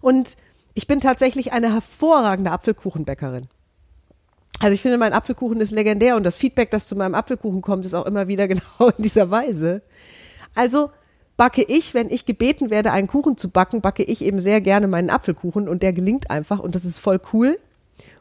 [0.00, 0.36] Und
[0.74, 3.48] ich bin tatsächlich eine hervorragende Apfelkuchenbäckerin.
[4.60, 7.84] Also ich finde, mein Apfelkuchen ist legendär und das Feedback, das zu meinem Apfelkuchen kommt,
[7.84, 9.82] ist auch immer wieder genau in dieser Weise.
[10.54, 10.90] Also
[11.36, 14.86] backe ich, wenn ich gebeten werde, einen Kuchen zu backen, backe ich eben sehr gerne
[14.86, 17.58] meinen Apfelkuchen und der gelingt einfach und das ist voll cool.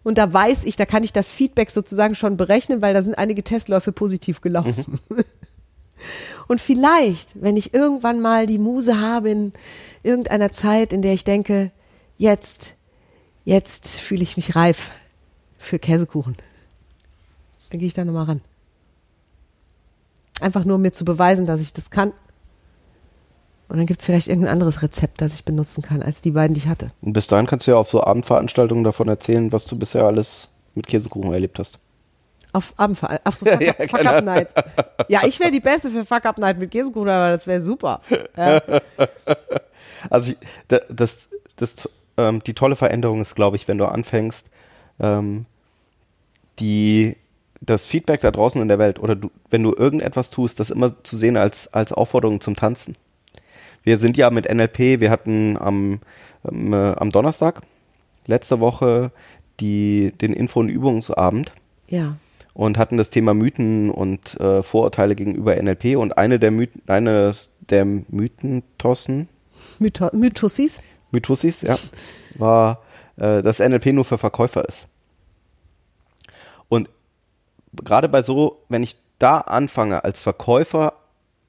[0.03, 3.17] Und da weiß ich, da kann ich das Feedback sozusagen schon berechnen, weil da sind
[3.17, 4.99] einige Testläufe positiv gelaufen.
[5.09, 5.23] Mhm.
[6.47, 9.53] Und vielleicht, wenn ich irgendwann mal die Muse habe in
[10.03, 11.71] irgendeiner Zeit, in der ich denke,
[12.17, 12.75] jetzt,
[13.45, 14.91] jetzt fühle ich mich reif
[15.57, 16.35] für Käsekuchen,
[17.69, 18.41] dann gehe ich da nochmal ran.
[20.41, 22.13] Einfach nur um mir zu beweisen, dass ich das kann.
[23.69, 26.53] Und dann gibt es vielleicht irgendein anderes Rezept, das ich benutzen kann, als die beiden,
[26.53, 26.91] die ich hatte.
[27.01, 30.49] Und bis dahin kannst du ja auf so Abendveranstaltungen davon erzählen, was du bisher alles
[30.75, 31.79] mit Käsekuchen erlebt hast.
[32.51, 34.49] Auf Abendveranstaltungen, auf so Fuck, ja, Fuck Up Night.
[35.07, 38.01] Ja, ich wäre die Beste für Fuck Up Night mit Käsekuchen, aber das wäre super.
[38.35, 38.61] Ja.
[40.09, 40.33] Also
[40.67, 44.49] das, das, das ähm, die tolle Veränderung ist, glaube ich, wenn du anfängst,
[44.99, 45.45] ähm,
[46.59, 47.17] die
[47.61, 51.01] das Feedback da draußen in der Welt oder du, wenn du irgendetwas tust, das immer
[51.03, 52.95] zu sehen als, als Aufforderung zum Tanzen.
[53.83, 55.99] Wir sind ja mit NLP, wir hatten am,
[56.49, 57.61] ähm, äh, am Donnerstag
[58.27, 59.11] letzte Woche
[59.59, 61.51] die, den Info- und Übungsabend
[61.87, 62.15] Ja.
[62.53, 67.51] und hatten das Thema Mythen und äh, Vorurteile gegenüber NLP und eine der Mythen, eines
[67.69, 69.27] der Mythentossen,
[69.79, 70.79] Mytho Mythossis?
[71.11, 71.77] Mythossis, ja,
[72.37, 72.81] war,
[73.17, 74.87] äh, dass NLP nur für Verkäufer ist.
[77.73, 80.93] Gerade bei so, wenn ich da anfange, als Verkäufer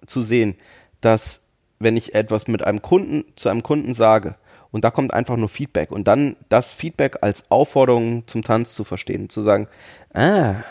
[0.06, 0.56] zu sehen,
[1.00, 1.40] dass
[1.78, 4.36] wenn ich etwas mit einem Kunden zu einem Kunden sage
[4.70, 8.84] und da kommt einfach nur Feedback und dann das Feedback als Aufforderung zum Tanz zu
[8.84, 9.68] verstehen, zu sagen,
[10.14, 10.62] ah,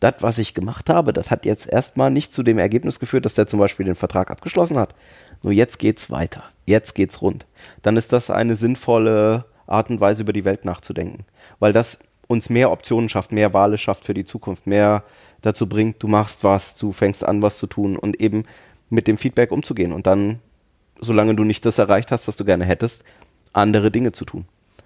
[0.00, 3.34] das, was ich gemacht habe, das hat jetzt erstmal nicht zu dem Ergebnis geführt, dass
[3.34, 4.94] der zum Beispiel den Vertrag abgeschlossen hat.
[5.42, 6.44] Nur jetzt geht's weiter.
[6.66, 7.46] Jetzt geht's rund.
[7.82, 11.24] Dann ist das eine sinnvolle Art und Weise, über die Welt nachzudenken.
[11.58, 15.02] Weil das uns mehr Optionen schafft, mehr Wale schafft für die Zukunft, mehr
[15.42, 18.44] dazu bringt, du machst was, du fängst an, was zu tun und eben
[18.90, 20.38] mit dem Feedback umzugehen und dann,
[21.00, 23.04] solange du nicht das erreicht hast, was du gerne hättest,
[23.52, 24.44] andere Dinge zu tun.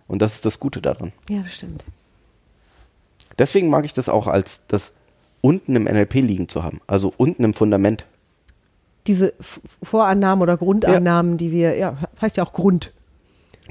[0.08, 1.12] Und das ist das Gute daran.
[1.28, 1.84] Ja, das stimmt.
[3.38, 4.92] Deswegen mag ich das auch als das
[5.40, 8.06] unten im NLP liegen zu haben, also unten im Fundament.
[9.06, 9.34] Diese
[9.82, 12.92] Vorannahmen oder Grundannahmen, die wir, ja, heißt ja auch Grund.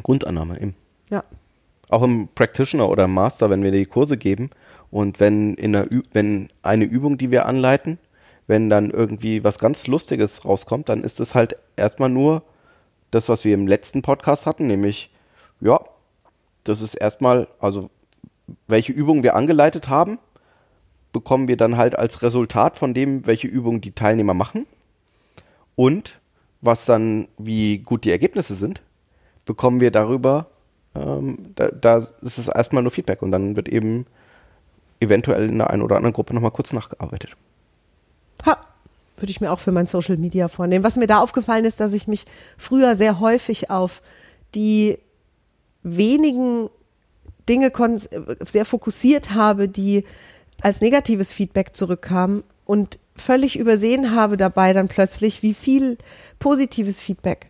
[0.04, 0.76] Grundannahme eben.
[1.10, 1.24] Ja.
[1.92, 4.50] Auch im Practitioner oder im Master, wenn wir die Kurse geben.
[4.90, 8.00] Und wenn in einer Ü wenn eine Übung, die wir anleiten,
[8.48, 12.44] wenn dann irgendwie was ganz Lustiges rauskommt, dann ist es halt erstmal nur
[13.12, 15.12] das, was wir im letzten Podcast hatten, nämlich,
[15.60, 15.80] ja,
[16.64, 17.90] das ist erstmal, also
[18.68, 20.18] welche Übungen wir angeleitet haben,
[21.12, 24.66] bekommen wir dann halt als Resultat von dem, welche Übungen die Teilnehmer machen.
[25.76, 26.20] Und
[26.62, 28.82] was dann, wie gut die Ergebnisse sind,
[29.46, 30.48] bekommen wir darüber,
[30.96, 34.06] ähm, da, da ist es erstmal nur Feedback und dann wird eben
[35.00, 37.36] eventuell in der einen oder anderen Gruppe nochmal kurz nachgearbeitet.
[38.46, 38.58] Ha,
[39.18, 40.84] würde ich mir auch für mein Social Media vornehmen.
[40.84, 42.26] Was mir da aufgefallen ist, dass ich mich
[42.58, 44.02] früher sehr häufig auf
[44.54, 44.98] die
[45.84, 46.70] wenigen
[47.50, 47.72] Dinge
[48.46, 50.06] sehr fokussiert habe, die
[50.62, 55.98] als negatives Feedback zurückkamen und völlig übersehen habe dabei dann plötzlich, wie viel
[56.40, 57.48] positives Feedback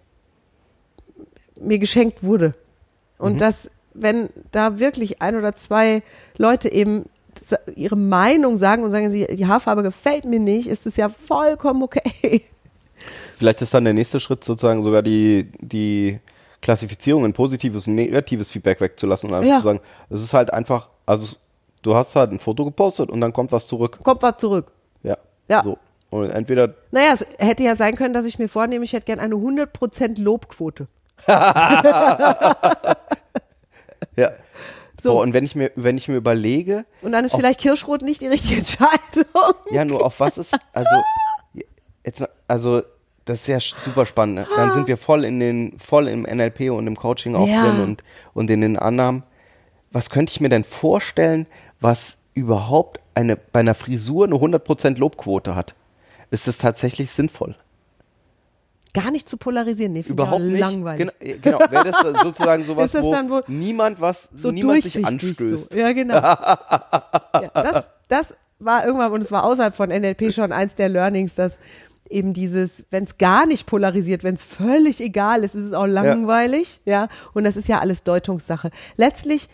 [1.59, 2.55] mir geschenkt wurde.
[3.21, 6.01] Und dass, wenn da wirklich ein oder zwei
[6.37, 7.05] Leute eben
[7.75, 11.81] ihre Meinung sagen und sagen, sie, die Haarfarbe gefällt mir nicht, ist es ja vollkommen
[11.81, 12.43] okay.
[13.37, 16.19] Vielleicht ist dann der nächste Schritt sozusagen sogar die, die
[16.61, 19.57] Klassifizierung in positives und negatives Feedback wegzulassen und einfach Ja.
[19.57, 19.79] zu sagen,
[20.09, 21.35] es ist halt einfach, also
[21.81, 23.97] du hast halt ein Foto gepostet und dann kommt was zurück.
[24.03, 24.71] Kommt was zurück.
[25.01, 25.17] Ja.
[25.47, 25.63] Ja.
[25.63, 25.79] So.
[26.11, 29.19] Und entweder, Naja, es hätte ja sein können, dass ich mir vornehme, ich hätte gern
[29.19, 30.87] eine 100% Lobquote.
[34.17, 34.31] Ja.
[35.01, 35.13] So.
[35.13, 38.03] So, und wenn ich mir, wenn ich mir überlege, Und dann ist Auf- vielleicht Kirschrot
[38.03, 39.25] nicht die richtige Entscheidung.
[39.71, 40.95] Ja, nur auf was ist, also,
[42.05, 42.83] jetzt also,
[43.25, 44.35] das ist ja super spannend.
[44.35, 44.47] Ne?
[44.55, 47.63] Dann sind wir voll in den, voll im NLP und im Coaching auch Ja.
[47.63, 48.03] drin und,
[48.35, 49.23] und in den Annahmen.
[49.91, 51.47] Was könnte ich mir denn vorstellen,
[51.79, 55.73] was überhaupt eine, bei einer Frisur eine 100% Lobquote hat?
[56.29, 57.55] Ist das tatsächlich sinnvoll?
[58.93, 60.59] Gar nicht zu polarisieren, nee, Überhaupt nicht.
[60.59, 61.11] langweilig.
[61.41, 61.71] Genau, genau.
[61.71, 65.71] wäre das sozusagen sowas, Ist das wo dann wohl niemand was, so niemand sich anstößt.
[65.71, 65.77] So.
[65.77, 66.15] Ja, genau.
[66.15, 71.35] ja, das, das war irgendwann, und es war außerhalb von NLP schon eins der Learnings,
[71.35, 71.57] dass
[72.09, 75.87] eben dieses, wenn es gar nicht polarisiert, wenn es völlig egal ist, ist es auch
[75.87, 77.07] langweilig, ja.
[77.33, 78.71] Und das ist ja alles Deutungssache.
[78.97, 79.47] Letztlich,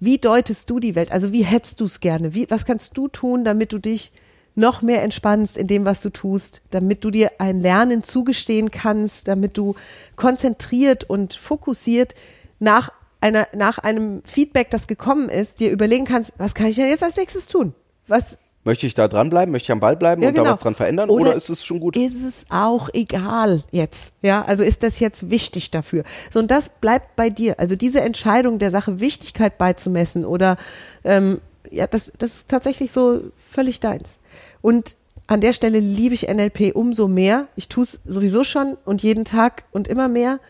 [0.00, 1.10] wie deutest du die Welt?
[1.10, 2.34] Also wie hättest du es gerne?
[2.34, 4.12] Wie, was kannst du tun, damit du dich
[4.58, 9.28] noch mehr entspannst in dem, was du tust, damit du dir ein Lernen zugestehen kannst,
[9.28, 9.76] damit du
[10.16, 12.14] konzentriert und fokussiert
[12.58, 12.90] nach
[13.20, 17.02] einer, nach einem Feedback, das gekommen ist, dir überlegen kannst, was kann ich denn jetzt
[17.02, 17.74] als nächstes tun?
[18.06, 19.50] Was Möchte ich da dranbleiben?
[19.50, 20.44] Möchte ich am Ball bleiben ja, und genau.
[20.44, 21.08] da was dran verändern?
[21.08, 21.96] Oder, ist es schon gut?
[21.96, 24.12] Ist es auch egal jetzt?
[24.20, 26.04] Ja, also ist das jetzt wichtig dafür?
[26.30, 27.58] So, und das bleibt bei dir.
[27.58, 30.58] Also diese Entscheidung der Sache Wichtigkeit beizumessen oder
[31.02, 34.18] ähm, ja, das, das ist tatsächlich so völlig deins.
[34.60, 37.48] Und an der Stelle liebe ich NLP umso mehr.
[37.54, 40.40] Ich tue es sowieso schon und jeden Tag und immer mehr.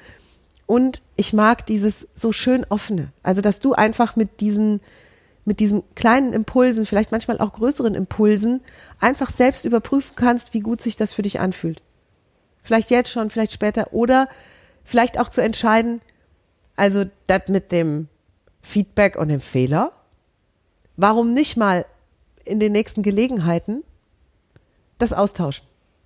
[0.66, 3.12] Und ich mag dieses so schön offene.
[3.22, 4.80] Also, dass du einfach mit diesen,
[5.44, 8.60] mit diesen kleinen Impulsen, vielleicht manchmal auch größeren Impulsen,
[9.00, 11.82] einfach selbst überprüfen kannst, wie gut sich das für dich anfühlt.
[12.62, 13.92] Vielleicht jetzt schon, vielleicht später.
[13.92, 14.28] Oder
[14.84, 16.00] vielleicht auch zu entscheiden,
[16.76, 18.08] also das mit dem
[18.62, 19.92] Feedback und dem Fehler,
[20.98, 21.86] warum nicht mal
[22.44, 23.82] in den nächsten Gelegenheiten
[24.98, 25.64] das austauschen.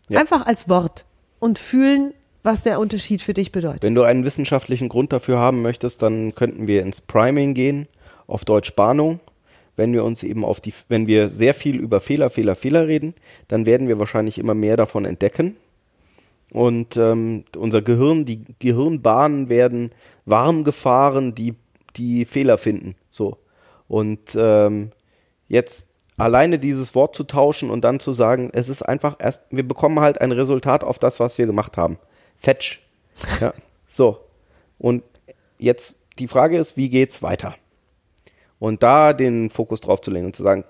[0.08, 0.20] Ja.
[0.20, 1.04] Einfach als Wort
[1.40, 3.82] und fühlen, was der Unterschied für dich bedeutet.
[3.82, 7.88] Wenn du einen wissenschaftlichen Grund dafür haben möchtest, dann könnten wir ins Priming gehen,
[8.26, 9.20] auf Deutsch Bahnung,
[9.76, 13.14] wenn wir uns eben auf die, wenn wir sehr viel über Fehler, Fehler, Fehler reden,
[13.48, 15.56] dann werden wir wahrscheinlich immer mehr davon entdecken.
[16.52, 19.92] Und ähm, unser Gehirn, die Gehirnbahnen werden
[20.26, 21.54] warm gefahren, die
[21.96, 22.94] die Fehler finden.
[23.10, 23.38] So.
[23.92, 24.90] Und ähm,
[25.48, 29.68] jetzt alleine dieses Wort zu tauschen und dann zu sagen, es ist einfach erst, wir
[29.68, 31.98] bekommen halt ein Resultat auf das, was wir gemacht haben.
[32.38, 32.80] Fetch.
[33.42, 33.52] Ja.
[33.86, 34.18] So.
[34.78, 35.02] Und
[35.58, 37.54] jetzt die Frage ist, wie geht's weiter?
[38.58, 40.64] Und da den Fokus drauf zu legen und zu sagen,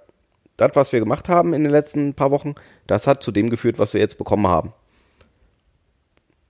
[0.56, 2.56] das, was wir gemacht haben in den letzten paar Wochen,
[2.88, 4.72] das hat zu dem geführt, was wir jetzt bekommen haben.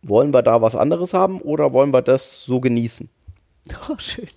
[0.00, 3.10] Wollen wir da was anderes haben oder wollen wir das so genießen?
[3.90, 4.28] Oh, schön.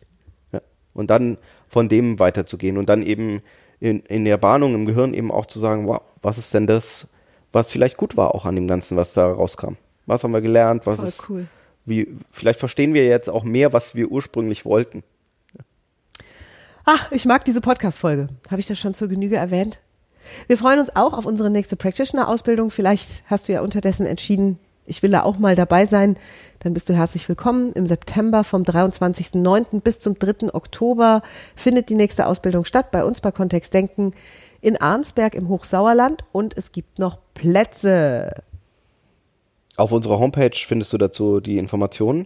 [0.51, 0.59] Ja.
[0.93, 3.41] Und dann von dem weiterzugehen und dann eben
[3.79, 7.07] in, in der Bahnung im Gehirn eben auch zu sagen, wow, was ist denn das,
[7.51, 9.73] was vielleicht gut war auch an dem Ganzen, was da rauskam?
[10.05, 10.85] Was haben wir gelernt?
[10.85, 11.47] Was Voll ist, cool.
[11.85, 15.03] wie, vielleicht verstehen wir jetzt auch mehr, was wir ursprünglich wollten.
[16.85, 18.29] Ach, ich mag diese Podcast-Folge.
[18.51, 19.79] Habe ich das schon zur Genüge erwähnt?
[20.47, 22.69] Wir freuen uns auch auf unsere nächste Practitioner-Ausbildung.
[22.69, 26.15] Vielleicht hast du ja unterdessen entschieden, ich will da auch mal dabei sein.
[26.65, 27.73] Dann bist du herzlich willkommen.
[27.73, 29.81] Im September vom 23.09.
[29.81, 30.51] bis zum 3.
[30.51, 31.21] Oktober
[31.55, 34.15] findet die nächste Ausbildung statt bei uns bei Kontext Denken
[34.61, 38.31] in Arnsberg im Hochsauerland und es gibt noch Plätze.
[39.77, 42.25] Auf unserer Homepage findest du dazu die Informationen.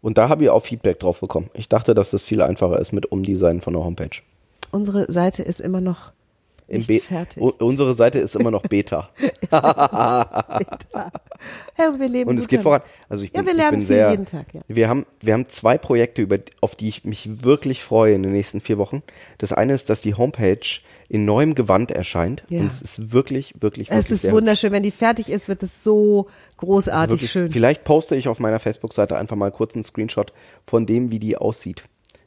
[0.00, 1.50] Und da habe ich auch Feedback drauf bekommen.
[1.52, 4.22] Ich dachte, dass das viel einfacher ist mit Umdesign von der Homepage.
[4.70, 6.12] Unsere Seite ist immer noch
[6.68, 7.42] Im nicht Be- fertig.
[7.42, 9.08] Unsere Seite ist immer noch Beta.
[11.78, 12.80] Ja, und wir leben Und es geht voran.
[13.08, 14.62] Also ich bin, Ja, wir lernen viel sehr, jeden Tag, ja.
[14.66, 18.32] Wir haben, wir haben zwei Projekte, über, auf die ich mich wirklich freue in den
[18.32, 19.02] nächsten vier Wochen.
[19.38, 20.58] Das eine ist, dass die Homepage
[21.08, 22.42] in neuem Gewand erscheint.
[22.50, 22.60] Ja.
[22.60, 24.72] Und es ist wirklich, wirklich, wirklich Es ist wunderschön.
[24.72, 26.26] Wenn die fertig ist, wird es so
[26.56, 27.52] großartig wirklich, schön.
[27.52, 30.32] Vielleicht poste ich auf meiner Facebook-Seite einfach mal kurz einen Screenshot
[30.64, 31.84] von dem, wie die aussieht.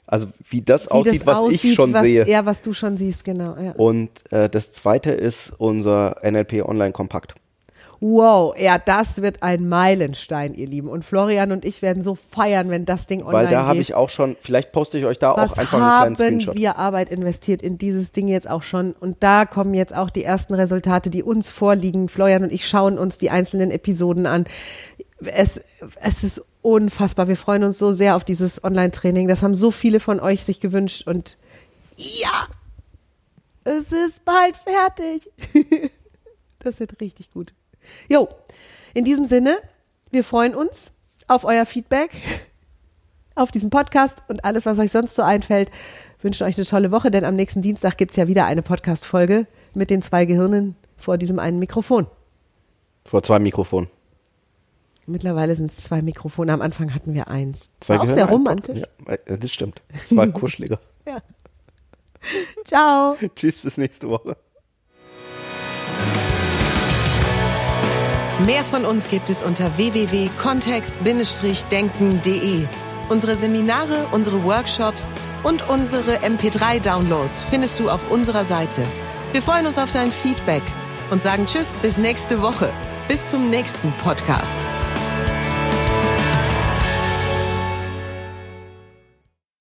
[0.10, 2.28] Also wie das Wie aussieht, das was aussieht, ich schon was, sehe.
[2.28, 3.56] Ja, was du schon siehst, genau.
[3.62, 3.74] Ja.
[3.74, 7.36] Und äh, das zweite ist unser NLP Online Kompakt.
[8.02, 10.88] Wow, ja, das wird ein Meilenstein, ihr Lieben.
[10.88, 13.94] Und Florian und ich werden so feiern, wenn das Ding online Weil da habe ich
[13.94, 16.56] auch schon, vielleicht poste ich euch da Was auch einfach einen kleinen haben Screenshot.
[16.56, 18.94] wir Arbeit investiert in dieses Ding jetzt auch schon?
[18.94, 22.08] Und da kommen jetzt auch die ersten Resultate, die uns vorliegen.
[22.08, 24.46] Florian und ich schauen uns die einzelnen Episoden an.
[25.20, 25.62] Es,
[26.02, 27.28] es ist unfassbar.
[27.28, 29.28] Wir freuen uns so sehr auf dieses Online-Training.
[29.28, 31.08] Das haben so viele von euch sich gewünscht.
[31.08, 31.38] Und
[31.98, 32.48] ja,
[33.64, 35.32] es ist bald fertig.
[36.60, 37.54] das wird richtig gut.
[38.10, 38.30] Jo,
[38.94, 39.58] in diesem Sinne,
[40.12, 40.92] wir freuen uns
[41.28, 42.12] auf euer Feedback
[43.36, 45.72] auf diesen Podcast und alles, was euch sonst so einfällt.
[46.22, 49.48] Wünschen euch eine tolle Woche, denn am nächsten Dienstag gibt es ja wieder eine Podcast-Folge
[49.74, 52.08] mit den zwei Gehirnen vor diesem einen Mikrofon.
[53.06, 53.88] Vor zwei Mikrofonen.
[55.10, 56.54] Mittlerweile sind es zwei Mikrofone.
[56.54, 57.70] Am Anfang hatten wir eins.
[57.80, 58.80] Das war auch sehr romantisch.
[58.80, 59.82] Ja, das stimmt.
[59.92, 60.80] Das war kuscheliger.
[61.06, 61.18] Ja.
[62.66, 63.16] Ciao.
[63.36, 64.36] Tschüss, bis nächste Woche.
[68.46, 72.66] Mehr von uns gibt es unter www.kontext-denken.de.
[73.10, 75.12] Unsere Seminare, unsere Workshops
[75.44, 78.84] und unsere MP3-Downloads findest du auf unserer Seite.
[79.32, 80.64] Wir freuen uns auf dein Feedback
[81.12, 82.72] und sagen Tschüss bis nächste Woche.
[83.10, 84.66] Bis zum nächsten Podcast.